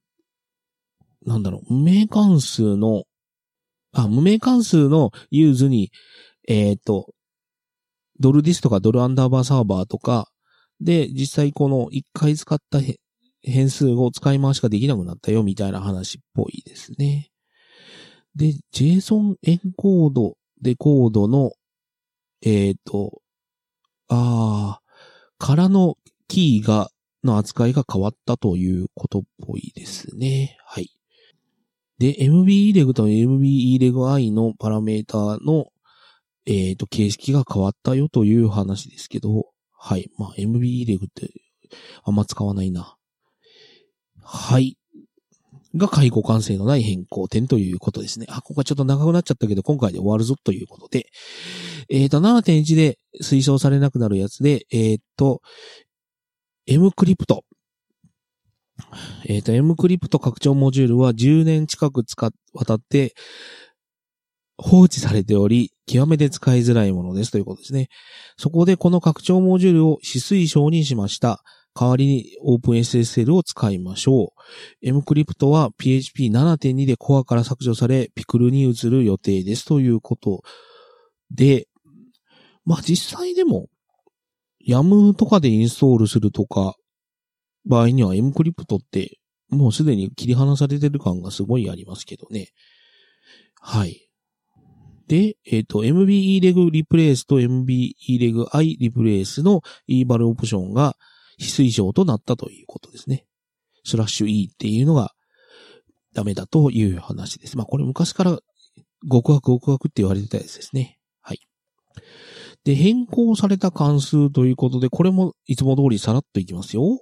[1.25, 3.05] なんだろう、無名関数の、
[3.93, 5.91] あ、無名関数のユーズに、
[6.49, 7.13] えー、っと、
[8.21, 10.31] ドルディスとかドルアンダーバーサーバーとか、
[10.81, 12.81] で、実際この一回使った
[13.43, 17.31] 変数を使い回しができなくなったよみたいな話っぽいですね。
[18.35, 21.53] で、JSON エンコードで、コードの、
[22.43, 23.23] えっ、ー、と、
[24.09, 24.83] ああ、
[25.39, 25.97] からの
[26.29, 26.91] キーが、
[27.25, 30.57] の扱いが変わったということっぽいですね。
[30.65, 30.91] はい。
[31.99, 35.73] で、MBEreg と MBEreg-I のパラメータの、
[36.45, 40.11] えっ、ー、と、形式が変わったよという話ですけど、はい。
[40.19, 41.31] まあ、MBEreg って
[42.05, 42.97] あんま使わないな。
[44.23, 44.77] はい。
[45.77, 48.27] が介護感性のない変更点ということですね。
[48.29, 51.07] あ、ここはちょっと長くなっちゃったけど、今回で終わるぞということで。
[51.89, 55.43] えっ、ー、と、7.1で推奨されなくなるやつで、えっ、ー、と、
[56.67, 57.45] M クリプト。
[59.25, 63.15] えっ、ー、と、M クリプト拡張モジュールは10年近く使っ、渡って
[64.59, 67.89] 放置されており、極めて使いづらいものですということですね。
[68.37, 71.43] そこでこの拡張モジュールを指推奨にしました。
[71.79, 74.33] 代わりに OpenSSL を使いましょ
[74.83, 74.89] う。
[74.89, 80.43] Mcrypt は PHP7.2 でコアから削除され、ピクルに移る予定ですということ
[81.31, 81.69] で、
[82.65, 83.67] まあ実際でも、
[84.67, 86.75] YAM とかでインストールするとか、
[87.67, 89.19] 場合には Mcrypt って
[89.51, 92.49] もうすでに切り離されてる感がすごいありますけどね。
[93.61, 94.09] はい。
[95.09, 100.97] で、えっ、と、MBEreg replace と MBEreg i replace の eval オプションが
[101.37, 103.25] 非推奨となったということですね。
[103.85, 105.13] スラッシュ E っていうのが
[106.15, 107.57] ダメだという話です。
[107.57, 108.39] まあこれ昔から
[109.11, 110.99] 極悪極悪って言われてたやつですね。
[111.21, 111.41] はい。
[112.65, 117.01] で、変更された関数ということで、これもいつも通りさらっといきますよ。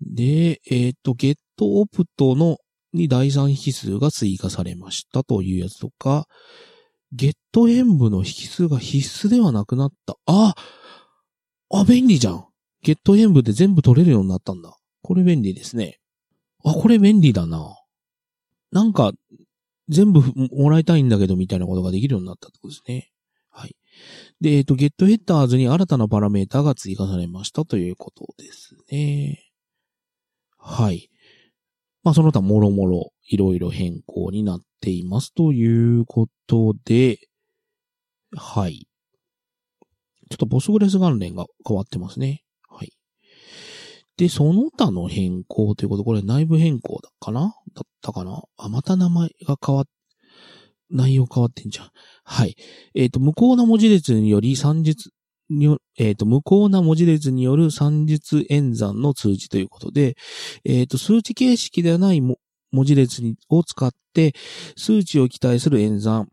[0.00, 2.58] で、えっ、と、ゲットオプトの
[2.92, 6.26] に第三引数が追加されましたというやつとか、
[7.12, 10.16] ゲット演武の引数が必須ではなくなった。
[10.26, 10.54] あ
[11.70, 12.47] あ、便利じゃん。
[12.82, 14.76] ゲット演武で全部取れるようになったんだ。
[15.02, 15.98] これ便利ですね。
[16.64, 17.76] あ、これ便利だな。
[18.72, 19.12] なんか、
[19.88, 20.22] 全部
[20.52, 23.10] もらいたいんだけどみたいなことができるようになったってことですね。
[23.50, 23.74] はい。
[24.40, 29.42] で、えっ、と、ゲットヘッダーズに新たなパラメータが追加されましたということですね。
[30.58, 31.10] はい。
[32.04, 37.18] まあ、その他もろもろいろいろ変更になっていますということで、
[38.36, 38.86] はい。
[40.30, 42.42] ちょっとボスグレス関連が変わってますね。
[44.18, 47.54] で、その他の変更ということ、これ内部変更だかな？
[47.74, 48.42] だったかな？
[48.56, 49.84] あ、また名前が変わっ、
[50.90, 51.90] 内容変わってんじゃん。
[52.24, 52.56] はい。
[52.94, 55.10] えっ、ー、と、無効な文字列により算術、
[55.48, 60.16] にえっ、ー、と、無効な文字列による算術演算の通知ということで、
[60.64, 62.36] えっ、ー、と、数値形式ではない文
[62.84, 64.34] 字列を使って、
[64.76, 66.28] 数値を期待する演算、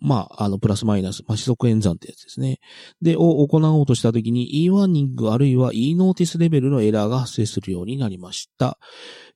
[0.00, 2.58] まあ、あの、プラスマイナス、まあ、指則演算ってやつですね。
[3.00, 8.78] で、を行おうとしたときに e ワーニングあるいは e ノーティスレベルのエラーが発生するようになりました。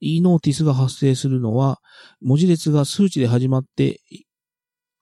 [0.00, 1.80] e ノーティスが発生するのは、
[2.20, 4.00] 文字列が数値で始まって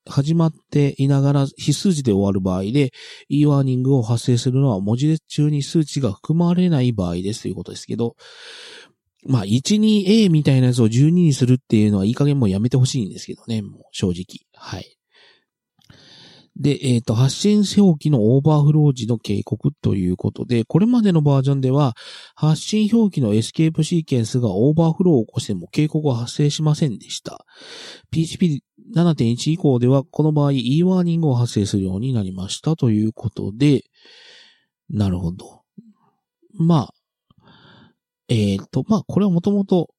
[0.07, 2.93] 始まっていながら非数値で終わる場合で、
[3.29, 8.17] e ワーニングを発生するのは文字列中に数値が含まれない場合ですということですけど、
[9.27, 14.47] まあ、1、2、A みたいなやつを12にするっていうのはいい加減もうやめてほしいんですけどね、もう正直。
[14.55, 14.99] はい。
[16.57, 21.95] で、えっ、ー、と、8進表記のオーバーフロー時の警告ということで、これまでのバージョンでは、
[22.37, 27.45] 8進表記のエスケープシーケンスがオーバーフローを起こしても警告は発生しませんでした。
[28.13, 28.63] PHP
[28.95, 33.83] 7.1以降では、この場合 e ワーニングを発生するようになりましたということで、
[34.89, 35.63] なるほど。
[36.53, 36.95] まあ、
[38.29, 39.94] えっ、ー、と、まあ、これはもともと、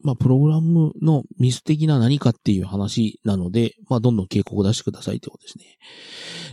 [0.00, 5.76] まあ、プログラムのミス的な何かっていう話なので、まあ、どんどん警告を出してくださいってことですね。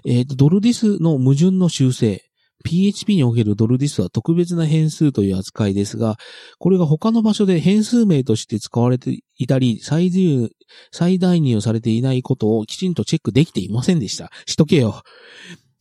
[0.06, 2.22] えっ、ー、と、ドルディスの矛盾の修正。
[2.64, 6.18] PHP におけるドルディスは特別な変数という扱いですが、
[6.58, 10.50] これが他の場所で変数名として使われていたり、再入、
[10.92, 14.32] 再代入されていないことをきちんとチェックできていませんでした。
[14.48, 15.04] しとけよ。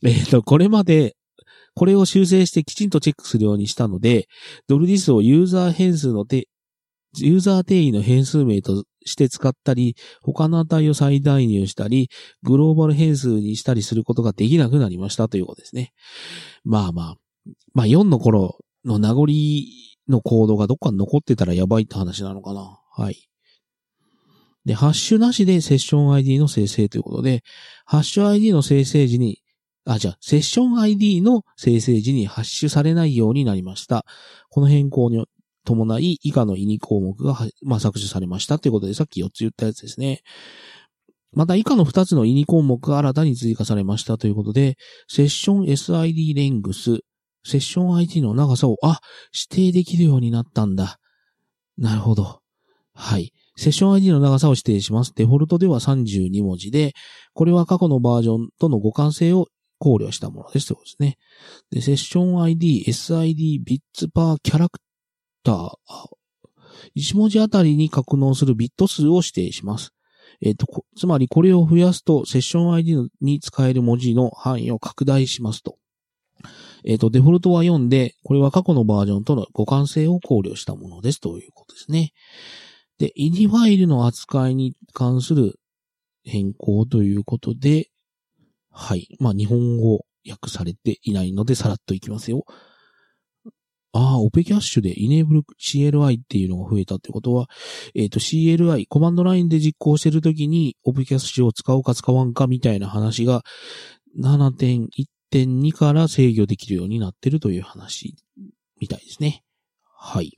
[0.03, 1.15] えっ、ー、と、これまで、
[1.73, 4.27] これを修正してきちんとチェックするようにしたので、
[4.67, 6.47] ドルディスをユーザー変数ので、
[7.17, 12.09] ユーザー定義の変数名として使ったり、他の値を再代入したり、
[12.43, 15.93] グローバル変数にしたりすることができなくなりましたということですね。
[16.63, 17.15] まあまあ、
[17.73, 19.27] まあ4の頃の名残
[20.07, 22.79] のコードがどっかに残ってたらやばいって話なのかな。
[22.91, 23.29] はい。
[24.65, 27.43] で、ハッシュなしでセッション ID の生成ということで、
[27.85, 29.41] ハッシュ ID の生成時に、
[29.85, 34.05] あ、じゃあ、セッション ID の生成時にハッシュされないようになりました。
[34.49, 35.23] この変更に
[35.65, 40.21] 伴い、以下の意味項目が、まあ、削除されましたということで、さっき4つ言ったやつですね。
[41.33, 44.77] また以下の2つの意味項目が新たに追加されましたということで、
[45.09, 46.99] セッション SID レングス、
[47.43, 49.01] セッション ID の長さを、あ、
[49.33, 50.97] 指定できるようになったんだ。
[51.77, 52.39] なるほど。
[52.93, 53.33] はい。
[53.57, 55.13] セッション ID の長さを指定します。
[55.15, 56.93] デフォルトでは32文字で、
[57.33, 59.47] これは過去のバージョンとの互換性を
[59.77, 61.17] 考慮したものですということですね。
[61.71, 64.79] で、セッション ID、SID、ビッツパーキャラク
[65.45, 65.71] ター、
[66.97, 69.91] 1文字あたりに格納するビット数を指定します。
[70.41, 75.77] えっ、ー、と、つまりこれを増やすと、セッション ID に使える文字の範囲を拡大しますと。
[76.83, 82.11] えっ、ー、と、デフォルトは4で、これは過去のバージョンとの互換性を考慮したものですということですね。
[82.97, 85.59] で、イニファイルの扱いに関する
[86.23, 87.89] 変更ということで、
[88.71, 89.07] はい。
[89.19, 92.45] まあ、日本語訳されていないので、さらっといきますよ。
[93.97, 97.47] ああ、オペキャッシュで enable CLI っていうのが増えたってことは、
[97.95, 103.43] えっ、ー、と CLI、コマンドラインで実行してるときにオペキャッシュを使うか使わんかみたいな話が
[104.19, 108.17] 7.1.2から制御できるようになってるという話
[108.81, 109.43] みたいですね。
[109.97, 110.37] はい。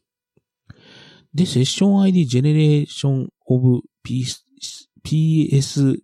[1.33, 5.97] で、セッション ID Generation of PS、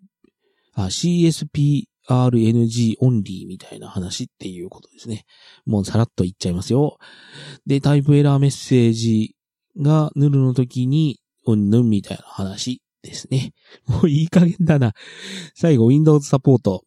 [0.73, 5.25] あ、CSP RNG オンリーみたいな話っていうことですね。
[5.65, 6.97] もうさらっと言っちゃいますよ。
[7.65, 9.35] で、タイプエラーメッセージ
[9.79, 13.53] がヌルの時に、うんぬんみたいな話ですね。
[13.87, 14.93] もういい加減だな。
[15.55, 16.83] 最後、Windows サポート。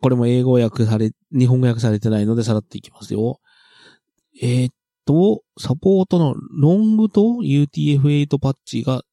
[0.00, 3.40] これも英語訳され、日本語訳されてないのでさらっていきますよ。
[4.40, 4.74] えー、っ
[5.06, 9.04] と、サポートのロングと UTF-8 パッチが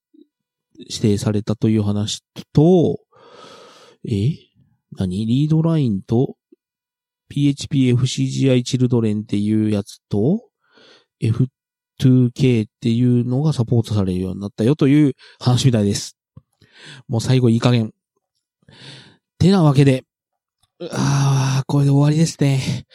[0.77, 2.23] 指定されたという話
[2.53, 2.99] と、
[4.03, 4.50] え？
[4.97, 5.25] 何？
[5.25, 6.35] リードラインと
[7.31, 10.43] PHPFCGI チルドレンっていうやつと
[11.21, 16.17] F2K っていうのがサポートされるようになったよという話みたいです。
[17.07, 17.93] もう最後いい加減。
[19.39, 20.03] てなわけで、
[20.91, 22.85] ああ、これで終わりですね。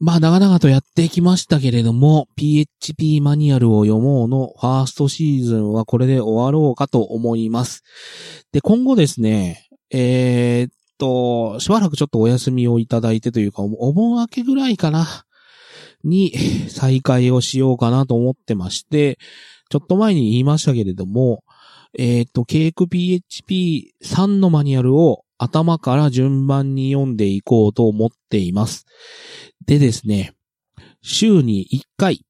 [0.00, 7.84] まあ、長々とやってきましたけれども、PHP マニュアルを読もうのファーストシーズンはこれで終わろうかと思います。
[8.50, 15.06] で、今後ですね、えー、っと、しばらくちょっとお休みをいただいてというか、お盆明けぐらいかな、
[16.04, 16.32] に
[16.68, 19.18] 再開をしようかなと思ってまして、
[19.70, 21.44] ちょっと前に言いましたけれども、
[21.98, 28.86] えー、っと、ケーク PHP3 のマニュアルを頭から順番に読んでいこうと思っています。
[29.66, 30.34] でですね、
[31.02, 32.24] 週に1回、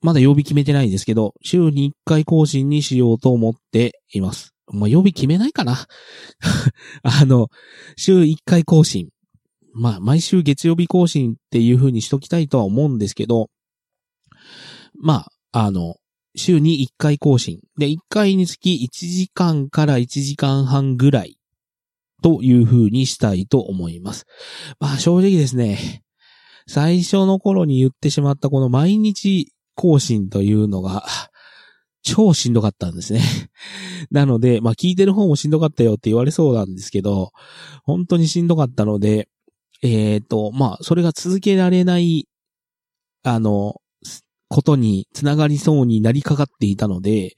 [0.00, 4.54] まだ曜日決めてないんですけど、週に1回更新にしようと思っています。
[4.72, 5.86] まあ、曜日決めないかな
[7.02, 7.48] あの、
[7.96, 9.08] 週1回更新。
[9.72, 13.50] まあ、毎週月曜日更新っていう風にしときたいとは思うんですけど、
[14.98, 15.96] まあ、あの、
[16.36, 17.60] 週に1回更新。
[17.78, 21.38] で、1回につき1時間から1時間半ぐらい
[22.22, 24.26] という風にしたいと思います。
[24.78, 26.02] まあ、正直ですね、
[26.66, 31.04] 最初の頃に言ってしまったこの毎日更新というのが、
[32.02, 33.22] 超しんどかったんですね。
[34.10, 37.32] なので、まあ聞いてる方もしんどかったよって言われそうなんですけど、
[37.84, 39.28] 本当にしんどかったので、
[39.82, 42.26] えっ、ー、と、まあそれが続けられない、
[43.22, 43.80] あの、
[44.48, 47.36] ことにつながりそうになりかかっていたので、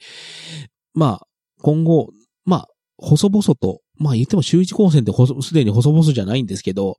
[0.94, 1.26] まあ
[1.60, 2.08] 今後、
[2.44, 6.96] まあ細々と、まあ言っても週一高専ってすでに細々じゃないんですけど、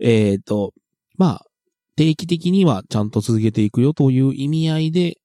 [0.00, 0.72] えっ、ー、と、
[1.16, 1.44] まあ
[1.96, 5.18] 定期的にはちゃんと続けていくよという意味合いで、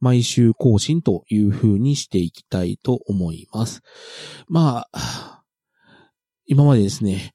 [0.00, 3.82] 毎週更新という風にしていきたいと思います。
[4.48, 5.42] まあ、
[6.46, 7.34] 今までですね、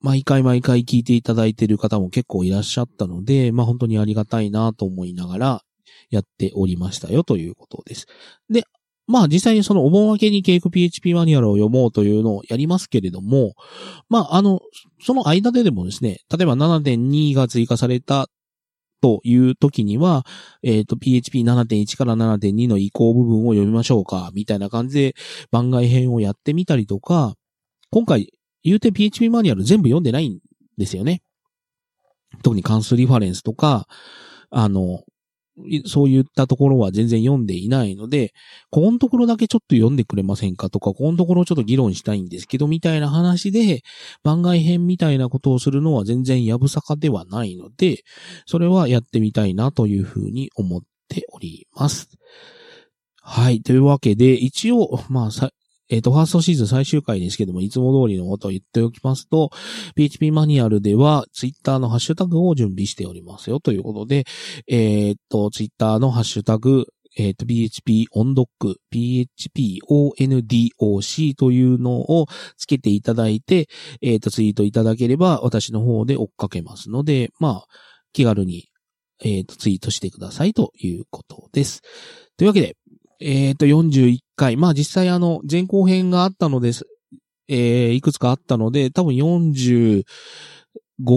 [0.00, 5.62] 毎回毎回聞いていただいている方も結構いらっしゃったので、まあ本当にありがたいなと思いながら
[6.10, 8.06] やっておりましたよということです。
[8.50, 8.64] で、
[9.06, 13.54] まあ実際にそのお盆明けにケーク PHP マニュアルを読もうというのをやりますけれども、
[14.08, 14.60] まああの、
[15.00, 18.28] その間ででもですね、例えば7.2が追加された
[19.00, 20.24] という時には、
[20.62, 25.14] えっ、ー、と、PHP7.1 から7.2の移行部分を読みましょうか、みたいな感じで
[25.50, 27.34] 番外編をやってみたりとか、
[27.90, 28.32] 今回、
[28.62, 30.40] 言うて PHP マニュアル全部読んでないん
[30.76, 31.22] ですよね。
[32.42, 33.86] 特に関数リファレンスとか、
[34.50, 35.02] あの、
[35.86, 38.32] そういったところは全然読んでいないので、
[38.70, 43.82] ここのところだけちょっと読んでくれませんかとか、ここのところちょっと議論したいんですけど、みたいな話で、
[44.22, 48.02] 番外編みたいなことをするのは全然やぶさかではないので、
[48.46, 52.08] それはやってみたいなというふうに思っております。
[53.22, 53.62] はい。
[53.62, 55.30] というわけで、一応、まあ、
[55.88, 59.50] えっ、ー、と、ファーストシーズン最終回ですけども、いつも通りのことを言っておきますと、
[59.94, 64.24] PHP マニュアルでは、ツイッターのハッシュタグを準備しておりますよということで、
[64.68, 72.26] えっ、ー、と、ツイッターのハッシュタグ、えっ、ー、と、PHP オンドック、PHP ONDOC というのを
[72.56, 73.68] つけていただいて、
[74.02, 77.66] えっ、と、ツイートいただければ、私の方で追っかけますので、まあ、
[78.12, 78.68] 気軽に、
[79.24, 81.80] えっ、と、ツイートしてくださいということです。
[82.36, 82.76] というわけで、
[83.20, 84.56] えっ、ー、と、41回。
[84.56, 86.86] まあ実際あの、前後編があったのです。
[87.48, 90.04] えー、いくつかあったので、多分45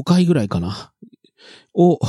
[0.06, 0.94] 回ぐらいかな。
[1.74, 2.00] を、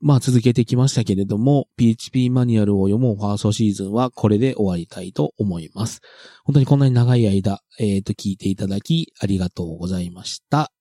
[0.00, 6.00] まあ続けてきましたけれども、PHP マニュアルを読もうファーストシーズンはこれで終わりたいと思います。
[6.44, 10.72] 本当にこんなに長い間、えっ、ー、と、聞いていただきありがとうございました。